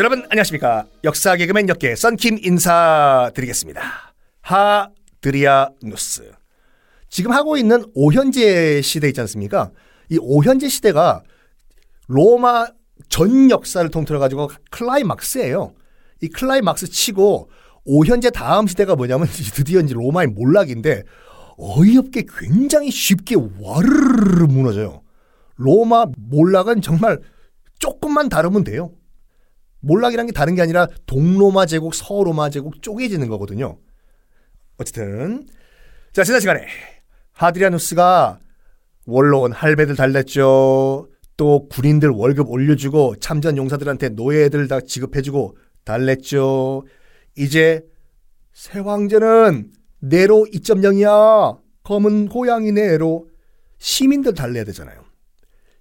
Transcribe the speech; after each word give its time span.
여러분 0.00 0.24
안녕하십니까? 0.30 0.86
역사 1.04 1.36
개그맨 1.36 1.68
역계 1.68 1.94
썬킴 1.94 2.38
인사드리겠습니다. 2.42 3.82
하드리아누스. 4.40 6.32
지금 7.10 7.32
하고 7.32 7.58
있는 7.58 7.84
오현제 7.94 8.80
시대 8.80 9.08
있지 9.08 9.20
않습니까? 9.20 9.70
이 10.08 10.16
오현제 10.18 10.70
시대가 10.70 11.22
로마 12.08 12.68
전 13.10 13.50
역사를 13.50 13.86
통틀어 13.90 14.18
가지고 14.18 14.48
클라이막스예요. 14.70 15.74
이 16.22 16.28
클라이막스 16.28 16.88
치고 16.88 17.50
오현제 17.84 18.30
다음 18.30 18.68
시대가 18.68 18.96
뭐냐면 18.96 19.28
드디어 19.52 19.80
이제 19.80 19.92
로마의 19.92 20.28
몰락인데 20.28 21.02
어이없게 21.58 22.24
굉장히 22.38 22.90
쉽게 22.90 23.36
와르르 23.36 24.46
무너져요. 24.46 25.02
로마 25.56 26.06
몰락은 26.16 26.80
정말 26.80 27.18
조금만 27.78 28.30
다르면 28.30 28.64
돼요 28.64 28.92
몰락이란 29.80 30.26
게 30.26 30.32
다른 30.32 30.54
게 30.54 30.62
아니라 30.62 30.86
동로마 31.06 31.66
제국, 31.66 31.94
서로마 31.94 32.50
제국 32.50 32.82
쪼개지는 32.82 33.28
거거든요. 33.28 33.78
어쨌든 34.78 35.46
자 36.12 36.24
지난 36.24 36.40
시간에 36.40 36.66
하드리아누스가 37.32 38.38
원로원 39.06 39.52
할배들 39.52 39.96
달랬죠. 39.96 41.08
또 41.36 41.68
군인들 41.68 42.10
월급 42.10 42.50
올려주고 42.50 43.16
참전 43.16 43.56
용사들한테 43.56 44.10
노예들 44.10 44.68
다 44.68 44.80
지급해주고 44.80 45.56
달랬죠. 45.84 46.84
이제 47.36 47.82
새 48.52 48.80
황제는 48.80 49.70
네로 50.00 50.46
2.0이야. 50.52 51.58
검은 51.82 52.28
고양이 52.28 52.72
네로 52.72 53.28
시민들 53.78 54.34
달래야 54.34 54.64
되잖아요. 54.64 55.02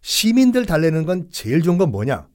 시민들 0.01 0.65
달래는 0.65 1.05
건 1.05 1.27
제일 1.29 1.61
좋은 1.61 1.77
건 1.77 1.91
뭐냐? 1.91 2.27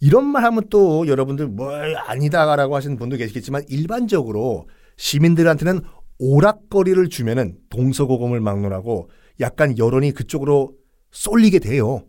이런 0.00 0.26
말 0.26 0.44
하면 0.44 0.64
또 0.70 1.06
여러분들 1.06 1.48
뭘 1.48 1.96
아니다라고 1.96 2.76
하시는 2.76 2.96
분도 2.96 3.16
계시겠지만 3.16 3.64
일반적으로 3.68 4.68
시민들한테는 4.96 5.80
오락거리를 6.18 7.08
주면은 7.08 7.56
동서고금을 7.70 8.40
막론하고 8.40 9.10
약간 9.40 9.78
여론이 9.78 10.12
그쪽으로 10.12 10.74
쏠리게 11.10 11.58
돼요. 11.58 12.04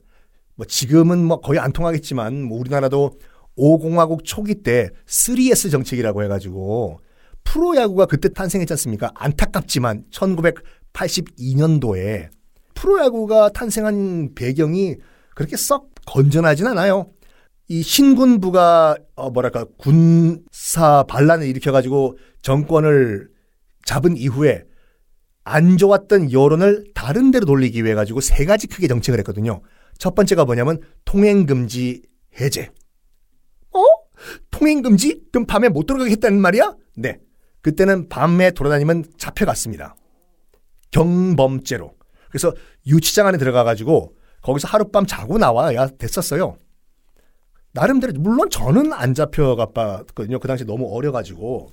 뭐 0.55 0.65
지금은 0.65 1.23
뭐 1.23 1.39
거의 1.39 1.59
안 1.59 1.71
통하겠지만 1.71 2.43
뭐 2.43 2.59
우리나라도 2.59 3.11
5공화국 3.57 4.23
초기 4.23 4.55
때 4.55 4.89
3S 5.07 5.71
정책이라고 5.71 6.23
해가지고 6.23 6.99
프로야구가 7.43 8.05
그때 8.05 8.29
탄생했지 8.29 8.73
않습니까? 8.73 9.11
안타깝지만 9.15 10.05
1982년도에 10.11 12.29
프로야구가 12.75 13.49
탄생한 13.49 14.35
배경이 14.35 14.95
그렇게 15.33 15.57
썩 15.57 15.89
건전하진 16.05 16.67
않아요. 16.67 17.07
이 17.69 17.81
신군부가 17.83 18.97
어 19.15 19.29
뭐랄까 19.29 19.65
군사 19.77 21.03
반란을 21.03 21.47
일으켜가지고 21.47 22.17
정권을 22.41 23.29
잡은 23.85 24.15
이후에 24.15 24.63
안 25.43 25.77
좋았던 25.77 26.31
여론을 26.31 26.91
다른 26.93 27.31
데로 27.31 27.45
돌리기 27.45 27.83
위해 27.83 27.93
가지고 27.93 28.21
세 28.21 28.45
가지 28.45 28.67
크게 28.67 28.87
정책을 28.87 29.19
했거든요. 29.19 29.61
첫 29.97 30.15
번째가 30.15 30.45
뭐냐면 30.45 30.79
통행 31.05 31.45
금지 31.45 32.03
해제. 32.39 32.69
어? 33.73 33.81
통행 34.51 34.81
금지? 34.81 35.21
그럼 35.31 35.45
밤에 35.45 35.69
못 35.69 35.85
들어가겠다는 35.85 36.39
말이야? 36.39 36.75
네. 36.97 37.19
그때는 37.61 38.07
밤에 38.07 38.51
돌아다니면 38.51 39.05
잡혀갔습니다. 39.17 39.95
경범죄로. 40.91 41.93
그래서 42.29 42.53
유치장 42.85 43.27
안에 43.27 43.37
들어가 43.37 43.63
가지고 43.63 44.15
거기서 44.41 44.67
하룻밤 44.67 45.05
자고 45.05 45.37
나와야 45.37 45.87
됐었어요. 45.87 46.57
나름대로 47.73 48.13
물론 48.19 48.49
저는 48.49 48.93
안 48.93 49.13
잡혀갔거든요. 49.13 50.39
그 50.39 50.47
당시 50.47 50.65
너무 50.65 50.93
어려가지고. 50.95 51.69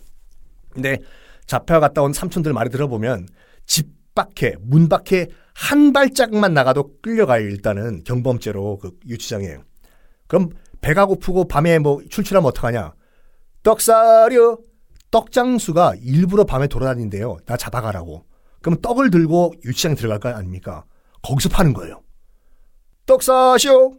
근데 0.71 0.99
잡혀갔다 1.47 2.03
온 2.03 2.13
삼촌들 2.13 2.53
말을 2.53 2.71
들어보면 2.71 3.29
집 3.67 3.89
밖에 4.15 4.57
문 4.61 4.89
밖에 4.89 5.29
한 5.55 5.93
발짝만 5.93 6.53
나가도 6.55 7.01
끌려가요. 7.01 7.47
일단은 7.47 8.05
경범죄로 8.05 8.79
그 8.79 8.99
유치장에. 9.07 9.57
그럼 10.27 10.51
배가 10.81 11.07
고프고 11.07 11.49
밤에 11.49 11.79
뭐 11.79 12.03
출출하면 12.09 12.49
어떡하냐? 12.49 12.93
떡사료 13.63 14.59
떡장수가 15.11 15.95
일부러 16.03 16.45
밤에 16.45 16.67
돌아다닌대요. 16.67 17.39
나 17.47 17.57
잡아가라고. 17.57 18.25
그럼 18.61 18.81
떡을 18.81 19.11
들고 19.11 19.55
유치장에 19.65 19.95
들어갈 19.95 20.19
거 20.19 20.29
아닙니까? 20.29 20.85
거기서 21.23 21.49
파는 21.49 21.73
거예요. 21.73 22.03
떡 23.07 23.23
사시오. 23.23 23.93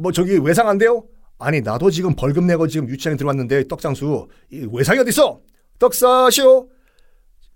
뭐 0.00 0.12
저기 0.12 0.38
외상 0.38 0.68
안 0.68 0.78
돼요? 0.78 1.04
아니 1.38 1.60
나도 1.60 1.90
지금 1.90 2.14
벌금 2.16 2.46
내고 2.46 2.66
지금 2.66 2.88
유치장에 2.88 3.16
들어왔는데 3.16 3.68
떡장수 3.68 4.28
외상이 4.72 4.98
어딨어? 5.00 5.40
떡 5.78 5.94
사시오. 5.94 6.68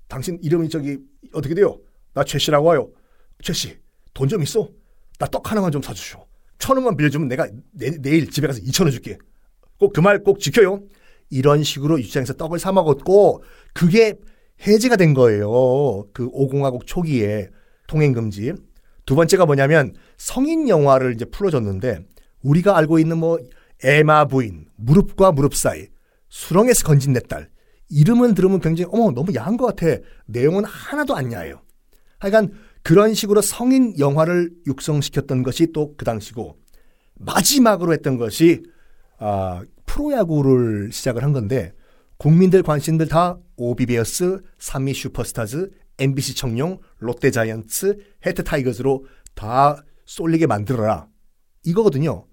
당신 0.08 0.38
이름이 0.42 0.68
저기 0.68 0.98
어떻게 1.32 1.54
돼요? 1.54 1.78
나 2.12 2.22
최씨라고 2.24 2.66
와요. 2.66 2.90
최씨 3.42 3.78
돈 4.12 4.28
좀 4.28 4.42
있어? 4.42 4.68
나 5.18 5.26
떡 5.26 5.50
하나만 5.50 5.72
좀 5.72 5.80
사주쇼. 5.82 6.18
천 6.58 6.76
원만 6.76 6.96
빌려주면 6.96 7.28
내가 7.28 7.48
내, 7.72 7.90
내일 8.00 8.30
집에 8.30 8.46
가서 8.46 8.60
이천 8.62 8.86
원 8.86 8.92
줄게. 8.92 9.18
꼭 9.78 9.92
그 9.92 10.00
말 10.00 10.22
꼭 10.22 10.38
지켜요. 10.38 10.82
이런 11.30 11.62
식으로 11.62 11.98
유치장에서 11.98 12.34
떡을 12.34 12.58
사 12.58 12.72
먹었고 12.72 13.42
그게 13.72 14.14
해제가 14.66 14.96
된 14.96 15.14
거예요. 15.14 16.06
그 16.12 16.28
오공화국 16.32 16.86
초기에 16.86 17.48
통행 17.86 18.12
금지. 18.12 18.52
두 19.04 19.14
번째가 19.14 19.46
뭐냐면 19.46 19.94
성인 20.16 20.68
영화를 20.68 21.14
이제 21.14 21.24
풀어줬는데 21.24 22.00
우리가 22.44 22.76
알고 22.76 22.98
있는 23.00 23.18
뭐 23.18 23.38
에마 23.82 24.26
부인, 24.26 24.66
무릎과 24.76 25.32
무릎 25.32 25.54
사이, 25.54 25.88
수렁에서 26.28 26.86
건진 26.86 27.12
내 27.12 27.20
딸. 27.20 27.48
이름을 27.90 28.34
들으면 28.34 28.60
굉장히 28.60 28.88
어머 28.92 29.10
너무 29.10 29.34
야한 29.34 29.56
것 29.56 29.66
같아. 29.66 30.00
내용은 30.26 30.64
하나도 30.64 31.14
안 31.16 31.32
야해요. 31.32 31.60
하여간 32.18 32.52
그런 32.82 33.14
식으로 33.14 33.40
성인 33.42 33.98
영화를 33.98 34.50
육성시켰던 34.66 35.42
것이 35.42 35.72
또 35.72 35.96
그 35.96 36.04
당시고 36.04 36.58
마지막으로 37.14 37.92
했던 37.92 38.16
것이 38.16 38.62
아, 39.18 39.62
프로야구를 39.86 40.90
시작을 40.92 41.22
한 41.22 41.32
건데 41.32 41.72
국민들 42.16 42.62
관심들 42.62 43.08
다 43.08 43.38
OB 43.56 43.73
베어스, 43.73 44.40
삼미 44.58 44.94
슈퍼스타즈, 44.94 45.70
MBC 45.98 46.34
청룡, 46.34 46.80
롯데 46.98 47.30
자이언츠, 47.30 47.98
해태 48.26 48.44
타이거즈로 48.44 49.04
다 49.34 49.82
쏠리게 50.06 50.46
만들어라. 50.46 51.08
이거거든요. 51.64 52.26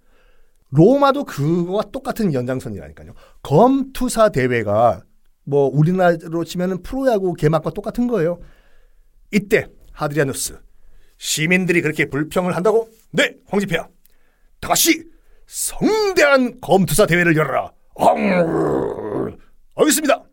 로마도 0.72 1.26
그거와 1.26 1.84
똑같은 1.92 2.34
연장선이라니까요. 2.34 3.14
검투사 3.44 4.30
대회가 4.30 5.02
뭐 5.44 5.70
우리나라로 5.72 6.44
치면은 6.46 6.82
프로야구 6.82 7.34
개막과 7.34 7.72
똑같은 7.72 8.08
거예요. 8.08 8.40
이때 9.32 9.68
하드리아누스 9.92 10.60
시민들이 11.18 11.82
그렇게 11.82 12.06
불평을 12.06 12.56
한다고? 12.56 12.90
네, 13.12 13.36
황지폐야. 13.48 13.88
다시 14.60 15.04
성대한 15.46 16.60
검투사 16.62 17.06
대회를 17.06 17.36
열어라. 17.36 17.72
엉! 17.96 19.38
알겠습니다. 19.76 20.24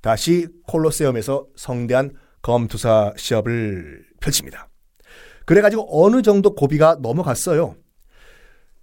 다시 0.00 0.48
콜로세움에서 0.66 1.46
성대한 1.56 2.12
검투사 2.42 3.12
시합을 3.16 4.06
펼칩니다. 4.20 4.68
그래가지고 5.44 6.04
어느 6.04 6.22
정도 6.22 6.54
고비가 6.54 6.96
넘어갔어요. 7.00 7.76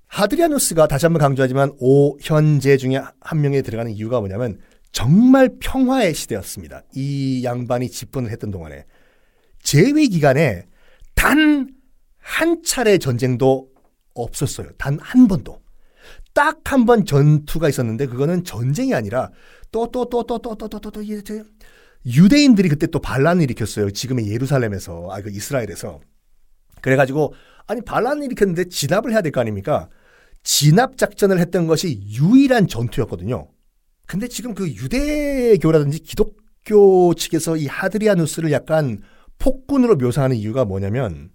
하드리아누스가 0.07 0.87
다시 0.87 1.05
한번 1.05 1.19
강조하지만 1.21 1.71
오현재 1.79 2.77
중에 2.77 3.01
한 3.19 3.41
명에 3.41 3.61
들어가는 3.61 3.91
이유가 3.91 4.19
뭐냐면 4.19 4.59
정말 4.91 5.49
평화의 5.59 6.13
시대였습니다. 6.13 6.83
이 6.95 7.43
양반이 7.43 7.89
집권을 7.89 8.31
했던 8.31 8.51
동안에 8.51 8.85
재위 9.61 10.07
기간에 10.09 10.67
단 11.15 11.77
한 12.27 12.61
차례 12.61 12.97
전쟁도 12.97 13.69
없었어요. 14.13 14.69
단 14.77 14.99
한 14.99 15.27
번도. 15.29 15.61
딱 16.33 16.59
한 16.65 16.85
번 16.85 17.05
전투가 17.05 17.69
있었는데 17.69 18.07
그거는 18.07 18.43
전쟁이 18.43 18.93
아니라 18.93 19.31
또또 19.71 20.09
또 20.09 20.23
또 20.23 20.37
또 20.39 20.55
또 20.55 20.67
또또 20.67 21.01
유대인들이 22.05 22.69
그때 22.69 22.87
또 22.87 22.99
반란을 22.99 23.43
일으켰어요. 23.43 23.91
지금의 23.91 24.29
예루살렘에서 24.29 25.07
아 25.09 25.21
그 25.21 25.29
이스라엘에서 25.31 26.01
그래가지고 26.81 27.33
아니 27.65 27.81
반란을 27.81 28.25
일으켰는데 28.25 28.65
진압을 28.69 29.11
해야 29.13 29.21
될 29.21 29.31
거 29.31 29.39
아닙니까? 29.41 29.89
진압 30.43 30.97
작전을 30.97 31.39
했던 31.39 31.67
것이 31.67 32.01
유일한 32.05 32.67
전투였거든요. 32.67 33.49
근데 34.07 34.27
지금 34.27 34.53
그 34.53 34.67
유대교라든지 34.67 35.99
기독교 35.99 37.13
측에서 37.13 37.57
이 37.57 37.67
하드리아누스를 37.67 38.51
약간 38.51 39.01
폭군으로 39.39 39.97
묘사하는 39.97 40.35
이유가 40.37 40.65
뭐냐면 40.65 41.29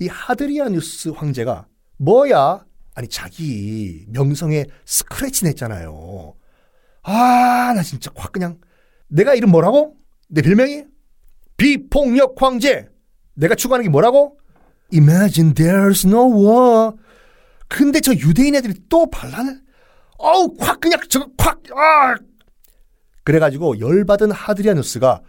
이 0.00 0.08
하드리아누스 0.08 1.10
황제가 1.10 1.66
뭐야? 1.98 2.64
아니 2.94 3.08
자기 3.08 4.04
명성에 4.08 4.64
스크래치 4.84 5.44
냈잖아요. 5.44 6.34
아, 7.02 7.72
나 7.74 7.82
진짜 7.82 8.10
확 8.16 8.32
그냥 8.32 8.58
내가 9.08 9.34
이름 9.34 9.50
뭐라고? 9.50 9.96
내 10.28 10.42
별명이 10.42 10.84
비폭력 11.56 12.34
황제. 12.40 12.88
내가 13.34 13.54
추구하는 13.54 13.84
게 13.84 13.88
뭐라고? 13.88 14.38
Imagine 14.92 15.54
there's 15.54 16.06
no 16.06 16.28
war. 16.28 16.94
근데 17.68 18.00
저 18.00 18.12
유대인 18.12 18.54
애들이 18.54 18.74
또 18.88 19.08
반란을 19.10 19.60
어우 20.18 20.56
콱 20.56 20.80
그냥 20.80 21.00
저거 21.08 21.28
콱 21.36 21.60
아! 21.76 22.16
그래가지고 23.24 23.80
열받은 23.80 24.30
하드리아누스가 24.30 25.22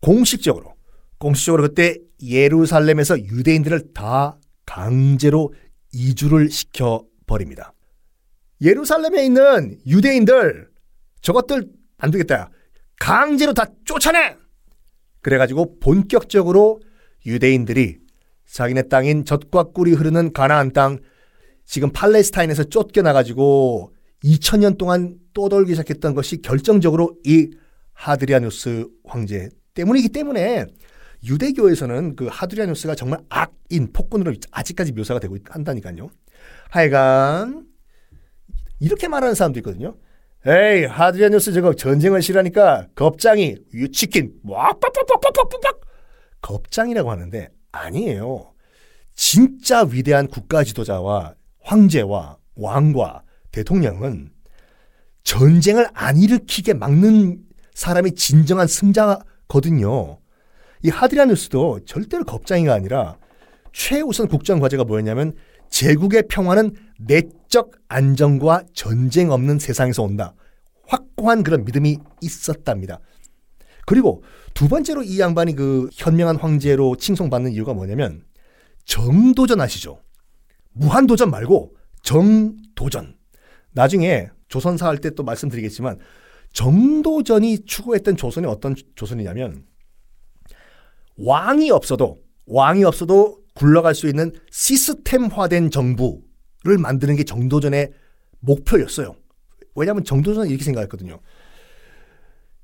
공식적으로 0.00 0.74
공식적으로 1.18 1.64
그때 1.64 1.98
예루살렘에서 2.22 3.18
유대인들을 3.18 3.92
다 3.94 4.38
강제로 4.66 5.52
이주를 5.92 6.50
시켜 6.50 7.04
버립니다. 7.26 7.72
예루살렘에 8.60 9.24
있는 9.24 9.78
유대인들 9.86 10.68
저것들 11.20 11.68
안 11.98 12.10
되겠다. 12.10 12.50
강제로 12.98 13.52
다 13.52 13.66
쫓아내. 13.84 14.36
그래가지고 15.20 15.78
본격적으로 15.80 16.80
유대인들이 17.26 17.98
자기네 18.46 18.88
땅인 18.88 19.24
젖과 19.24 19.64
꿀이 19.64 19.92
흐르는 19.92 20.32
가나안 20.32 20.72
땅 20.72 20.98
지금 21.64 21.90
팔레스타인에서 21.90 22.64
쫓겨나가지고 22.64 23.92
2000년 24.22 24.78
동안 24.78 25.16
떠돌기 25.34 25.72
시작했던 25.72 26.14
것이 26.14 26.40
결정적으로 26.42 27.16
이 27.24 27.50
하드리아누스 27.92 28.88
황제 29.04 29.48
때문이기 29.74 30.10
때문에 30.10 30.66
유대교에서는 31.26 32.16
그 32.16 32.28
하드리아누스가 32.30 32.94
정말 32.94 33.20
악인 33.28 33.92
폭군으로 33.92 34.34
아직까지 34.50 34.92
묘사가 34.92 35.20
되고 35.20 35.36
한다니까요. 35.48 36.10
하여간 36.70 37.66
이렇게 38.80 39.08
말하는 39.08 39.34
사람도 39.34 39.58
있거든요. 39.60 39.96
에이 40.46 40.84
하드리아누스 40.84 41.52
저거 41.52 41.74
전쟁을 41.74 42.20
싫어하니까 42.20 42.88
겁장이 42.94 43.56
유치킨 43.72 44.34
왁빡빡빡빡빡빡 44.44 45.80
겁장이라고 46.42 47.10
하는데 47.10 47.48
아니에요. 47.72 48.52
진짜 49.14 49.82
위대한 49.84 50.26
국가 50.28 50.62
지도자와 50.62 51.34
황제와 51.64 52.38
왕과 52.56 53.22
대통령은 53.50 54.30
전쟁을 55.24 55.88
안 55.94 56.16
일으키게 56.16 56.74
막는 56.74 57.42
사람이 57.74 58.14
진정한 58.14 58.66
승자거든요. 58.66 60.18
이 60.82 60.90
하드리아누스도 60.90 61.80
절대로 61.86 62.24
겁장이가 62.24 62.72
아니라 62.72 63.16
최우선 63.72 64.28
국정 64.28 64.60
과제가 64.60 64.84
뭐였냐면 64.84 65.32
제국의 65.70 66.24
평화는 66.28 66.76
내적 67.00 67.72
안정과 67.88 68.64
전쟁 68.74 69.32
없는 69.32 69.58
세상에서 69.58 70.02
온다. 70.02 70.34
확고한 70.86 71.42
그런 71.42 71.64
믿음이 71.64 71.98
있었답니다. 72.20 73.00
그리고 73.86 74.22
두 74.52 74.68
번째로 74.68 75.02
이 75.02 75.18
양반이 75.18 75.56
그 75.56 75.88
현명한 75.92 76.36
황제로 76.36 76.96
칭송받는 76.96 77.52
이유가 77.52 77.74
뭐냐면 77.74 78.22
정도전 78.84 79.60
아시죠? 79.60 80.03
무한도전 80.74 81.30
말고 81.30 81.74
정도전. 82.02 83.16
나중에 83.72 84.28
조선사 84.48 84.86
할 84.88 84.98
때 84.98 85.10
또 85.10 85.22
말씀드리겠지만 85.24 85.98
정도전이 86.52 87.64
추구했던 87.64 88.16
조선이 88.16 88.46
어떤 88.46 88.74
조선이냐면 88.94 89.64
왕이 91.16 91.70
없어도 91.70 92.22
왕이 92.46 92.84
없어도 92.84 93.40
굴러갈 93.54 93.94
수 93.94 94.08
있는 94.08 94.32
시스템화된 94.50 95.70
정부를 95.70 96.78
만드는 96.78 97.16
게 97.16 97.24
정도전의 97.24 97.92
목표였어요. 98.40 99.16
왜냐하면 99.74 100.04
정도전은 100.04 100.48
이렇게 100.48 100.62
생각했거든요. 100.64 101.20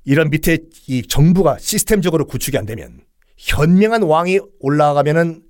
이런 0.05 0.29
밑에 0.29 0.59
이 0.87 1.01
정부가 1.01 1.57
시스템적으로 1.59 2.25
구축이 2.25 2.57
안 2.57 2.65
되면 2.65 3.01
현명한 3.37 4.03
왕이 4.03 4.39
올라가면은 4.59 5.43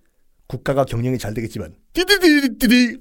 국가가 0.52 0.84
경영이 0.84 1.18
잘 1.18 1.34
되겠지만 1.34 1.74
띠디디디디 1.94 2.98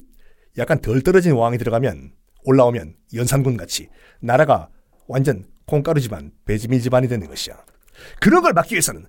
약간 0.58 0.81
덜 0.81 1.02
떨어진 1.02 1.32
왕이 1.32 1.58
들어가면 1.58 2.12
올라오면 2.44 2.94
연산군 3.14 3.56
같이 3.56 3.88
나라가 4.20 4.69
완전 5.08 5.44
콩가루 5.67 6.00
집안, 6.00 6.31
배지민 6.44 6.81
집안이 6.81 7.08
되는 7.08 7.26
것이야. 7.26 7.61
그런 8.20 8.43
걸 8.43 8.52
막기 8.52 8.75
위해서는 8.75 9.05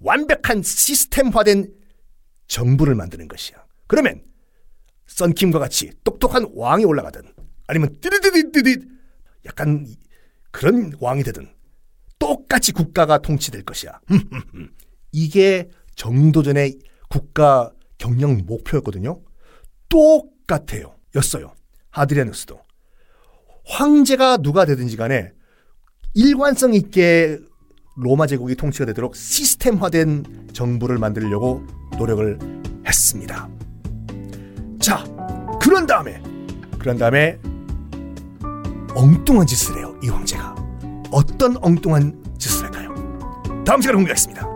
완벽한 0.00 0.62
시스템화된 0.62 1.70
정부를 2.46 2.94
만드는 2.94 3.28
것이야. 3.28 3.62
그러면 3.86 4.22
썬킴과 5.06 5.58
같이 5.58 5.92
똑똑한 6.02 6.50
왕이 6.54 6.86
올라가든 6.86 7.22
아니면 7.66 7.94
띠디디디디 8.00 8.86
약간 9.44 9.86
그런 10.50 10.94
왕이 10.98 11.24
되든 11.24 11.52
똑같이 12.18 12.72
국가가 12.72 13.18
통치될 13.18 13.64
것이야. 13.64 14.00
이게 15.12 15.68
정도전의 15.94 16.78
국가 17.10 17.70
경영 18.02 18.42
목표였거든요. 18.46 19.20
똑같아요. 19.88 20.96
였어요. 21.14 21.52
하드리아누스도. 21.90 22.58
황제가 23.64 24.38
누가 24.38 24.64
되든지 24.64 24.96
간에 24.96 25.30
일관성 26.12 26.74
있게 26.74 27.38
로마 27.96 28.26
제국이 28.26 28.56
통치가 28.56 28.86
되도록 28.86 29.14
시스템화된 29.14 30.48
정부를 30.52 30.98
만들려고 30.98 31.64
노력을 31.96 32.40
했습니다. 32.84 33.48
자, 34.80 35.04
그런 35.60 35.86
다음에, 35.86 36.20
그런 36.80 36.98
다음에 36.98 37.38
엉뚱한 38.96 39.46
짓을 39.46 39.78
해요, 39.78 39.96
이 40.02 40.08
황제가. 40.08 40.56
어떤 41.12 41.56
엉뚱한 41.62 42.20
짓을 42.36 42.64
할까요? 42.64 42.92
다음 43.64 43.80
시간에 43.80 43.94
공개하겠습니다. 43.94 44.51